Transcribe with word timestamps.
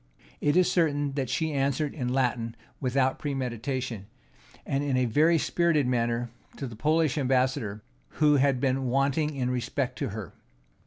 It 0.39 0.57
is 0.57 0.67
certain 0.71 1.11
that 1.11 1.29
she 1.29 1.53
answered 1.53 1.93
in 1.93 2.11
Latin 2.11 2.55
without 2.79 3.19
premeditation, 3.19 4.07
and 4.65 4.83
in 4.83 4.97
a 4.97 5.05
very 5.05 5.37
spirited 5.37 5.85
manner, 5.85 6.31
to 6.57 6.65
the 6.65 6.75
Polish 6.75 7.19
ambassador, 7.19 7.83
who 8.13 8.37
had 8.37 8.59
been 8.59 8.87
wanting 8.87 9.35
in 9.35 9.51
respect 9.51 9.99
to 9.99 10.09
her. 10.09 10.33